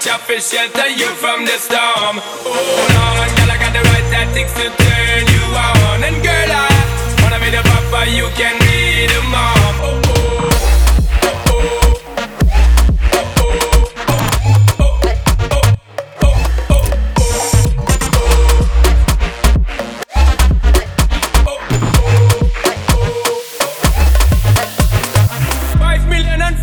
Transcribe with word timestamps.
temperature 0.00 0.18
for 0.24 0.40
shelter 0.40 0.88
you 0.88 1.08
from 1.16 1.44
the 1.44 1.58
storm. 1.58 2.18
Hold 2.18 2.90
on, 2.90 3.28
girl, 3.36 3.50
I 3.50 3.58
got 3.58 3.72
the 3.72 3.80
right 3.80 4.06
tactics 4.10 4.52
to 4.54 4.70
turn 4.70 5.26
you 5.26 5.42
on. 5.56 6.04
And 6.04 6.22
girl, 6.22 6.50
I 6.50 6.68
wanna 7.22 7.38
be 7.40 7.50
the 7.50 7.62
papa, 7.62 8.10
you 8.10 8.28
can 8.36 8.58
be 8.60 9.06
the 9.06 9.22
mom. 9.30 9.74
Oh, 9.82 10.02
oh. 10.06 10.24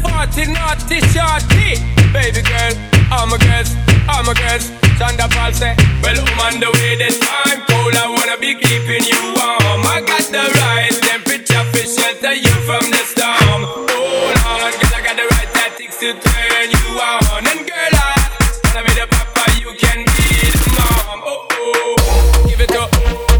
Forty 0.01 0.51
naughty 0.51 0.99
shorty. 1.13 1.77
Baby 2.11 2.41
girl, 2.41 2.73
all 3.15 3.27
my 3.27 3.37
girls, 3.37 3.71
all 4.11 4.23
my 4.23 4.33
girls. 4.33 4.71
Sean 4.99 5.15
da 5.17 5.27
Paul 5.27 5.51
say, 5.53 5.75
Well, 6.03 6.15
I'm 6.19 6.39
on 6.39 6.59
the 6.59 6.69
way, 6.71 6.95
the 6.99 7.09
time 7.15 7.63
cold. 7.67 7.95
I 7.95 8.07
wanna 8.11 8.37
be 8.39 8.55
keeping 8.55 9.03
you 9.07 9.19
warm. 9.35 9.83
I 9.87 10.03
got 10.03 10.23
the 10.35 10.43
right 10.59 10.91
temperature 11.03 11.63
for 11.71 11.83
shelter 11.83 12.35
you 12.35 12.55
from 12.67 12.83
the 12.91 13.01
storm. 13.07 13.61
Hold 13.87 14.63
on, 14.63 14.71
cause 14.79 14.93
I 14.93 15.01
got 15.03 15.15
the 15.15 15.27
right 15.35 15.49
tactics 15.55 15.97
to 15.99 16.11
turn 16.15 16.67
you 16.71 16.87
on. 16.99 17.43
And 17.47 17.61
girl, 17.67 17.95
I 17.95 18.15
wanna 18.63 18.81
be 18.87 18.93
the 18.99 19.07
papa, 19.07 19.43
you 19.59 19.71
can 19.79 19.99
be 20.15 20.27
the 20.51 20.67
mom. 20.75 21.19
Oh, 21.23 21.47
oh. 21.51 22.47
Give 22.47 22.61
it 22.61 22.75
up, 22.75 22.89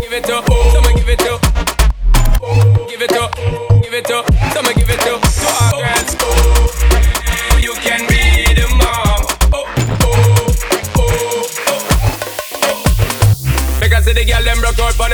give 0.01 0.13
it 0.13 0.29
up, 0.29 0.43
someone 0.71 0.95
give 0.95 1.09
it 1.09 1.23
up. 1.27 1.39
Give 2.89 3.01
it 3.01 3.15
up, 3.15 3.31
give 3.83 3.93
it 3.93 4.11
up, 4.11 4.23
someone 4.53 4.75
give 4.75 4.89
it 4.89 5.03
up 5.07 5.19
to 5.19 5.47
our 5.59 5.71
girls. 5.83 6.11
Oh, 6.19 7.59
you 7.61 7.73
can 7.83 8.07
be 8.07 8.34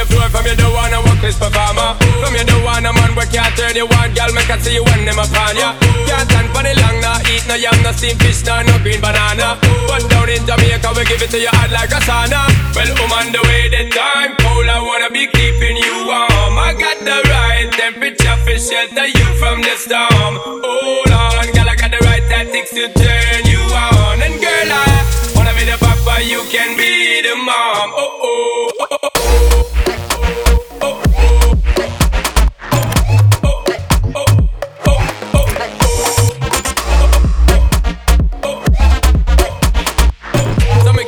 the 0.02 0.14
floor 0.14 0.30
from 0.34 0.46
you 0.50 0.56
don't 0.58 0.74
wanna 0.74 0.98
work 1.06 1.22
this 1.22 1.38
performer. 1.38 1.94
From 2.22 2.34
you 2.34 2.46
don't 2.46 2.64
wanna 2.66 2.94
man 2.94 3.14
work 3.14 3.30
can't 3.30 3.54
turn 3.54 3.76
you 3.78 3.86
on, 3.86 4.10
girl 4.18 4.32
make 4.34 4.50
I 4.50 4.58
see 4.58 4.74
you 4.74 4.84
when 4.84 5.06
them 5.06 5.22
upon 5.22 5.54
ya. 5.54 5.78
Can't 6.10 6.26
stand 6.26 6.50
for 6.50 6.64
the 6.66 6.74
long, 6.82 6.98
nah 7.02 7.22
eat 7.30 7.46
no 7.46 7.56
yam, 7.56 7.78
no 7.86 7.92
steamed 7.94 8.18
fish, 8.22 8.42
nah 8.46 8.66
no 8.66 8.78
green 8.82 9.02
banana. 9.02 9.62
But 9.86 10.10
down 10.10 10.30
in 10.30 10.42
Jamaica 10.46 10.90
we 10.98 11.06
give 11.06 11.22
it 11.22 11.30
to 11.32 11.40
you 11.40 11.54
hot 11.54 11.70
like 11.70 11.94
a 11.94 12.02
sauna. 12.02 12.50
Well, 12.74 12.90
I'm 12.90 13.14
on 13.14 13.28
the 13.30 13.42
way, 13.46 13.70
the 13.70 13.82
time 13.94 14.34
cold, 14.42 14.66
I 14.66 14.82
wanna 14.82 15.10
be 15.14 15.30
keeping 15.30 15.78
you 15.78 15.96
warm. 16.10 16.58
I 16.58 16.74
got 16.74 16.98
the 17.06 17.18
right 17.30 17.70
temperature 17.70 18.38
for 18.42 18.58
shelter 18.58 19.06
you 19.06 19.28
from 19.38 19.62
the 19.62 19.76
storm. 19.78 20.34
Hold 20.66 21.12
on, 21.14 21.46
girl, 21.54 21.70
I 21.70 21.76
got 21.78 21.92
the 21.94 22.02
right 22.10 22.26
tactics 22.26 22.74
to 22.74 22.90
turn 22.90 23.46
you 23.46 23.62
on. 23.70 24.01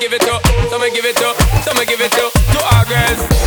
give 0.03 0.11
it 0.11 0.21
to, 0.21 0.37
so 0.69 0.77
me 0.79 0.91
give 0.91 1.05
it 1.05 1.15
to, 1.15 1.33
so 1.63 1.73
me 1.79 1.85
give 1.85 2.01
it 2.01 2.11
to 2.11 2.29
to 2.51 2.75
our 2.75 2.83
girls. 2.83 3.42